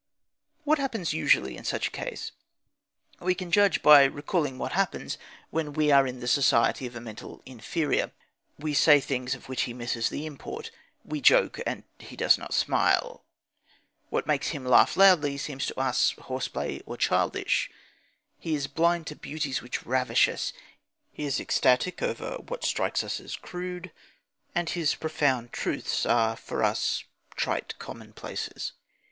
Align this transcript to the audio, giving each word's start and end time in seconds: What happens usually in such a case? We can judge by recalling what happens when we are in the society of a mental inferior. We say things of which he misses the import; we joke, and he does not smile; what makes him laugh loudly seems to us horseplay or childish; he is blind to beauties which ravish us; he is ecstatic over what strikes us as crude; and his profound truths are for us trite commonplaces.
What 0.63 0.79
happens 0.79 1.13
usually 1.13 1.55
in 1.55 1.63
such 1.63 1.87
a 1.87 1.91
case? 1.91 2.31
We 3.19 3.35
can 3.35 3.51
judge 3.51 3.83
by 3.83 4.05
recalling 4.05 4.57
what 4.57 4.71
happens 4.71 5.19
when 5.51 5.73
we 5.73 5.91
are 5.91 6.07
in 6.07 6.21
the 6.21 6.27
society 6.27 6.87
of 6.87 6.95
a 6.95 6.99
mental 6.99 7.43
inferior. 7.45 8.11
We 8.57 8.73
say 8.73 8.99
things 8.99 9.35
of 9.35 9.47
which 9.47 9.61
he 9.69 9.75
misses 9.75 10.09
the 10.09 10.25
import; 10.25 10.71
we 11.05 11.21
joke, 11.21 11.59
and 11.67 11.83
he 11.99 12.15
does 12.15 12.39
not 12.39 12.55
smile; 12.55 13.23
what 14.09 14.25
makes 14.25 14.47
him 14.47 14.65
laugh 14.65 14.97
loudly 14.97 15.37
seems 15.37 15.67
to 15.67 15.79
us 15.79 16.15
horseplay 16.19 16.81
or 16.87 16.97
childish; 16.97 17.69
he 18.39 18.55
is 18.55 18.65
blind 18.65 19.05
to 19.05 19.15
beauties 19.15 19.61
which 19.61 19.85
ravish 19.85 20.27
us; 20.27 20.51
he 21.11 21.25
is 21.25 21.39
ecstatic 21.39 22.01
over 22.01 22.37
what 22.37 22.65
strikes 22.65 23.03
us 23.03 23.19
as 23.19 23.35
crude; 23.35 23.91
and 24.55 24.71
his 24.71 24.95
profound 24.95 25.51
truths 25.53 26.07
are 26.07 26.35
for 26.35 26.63
us 26.63 27.03
trite 27.35 27.77
commonplaces. 27.77 28.73